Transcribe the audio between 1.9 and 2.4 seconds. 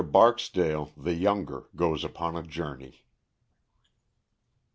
upon